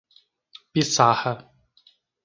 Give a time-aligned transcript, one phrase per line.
[0.73, 1.37] Piçarra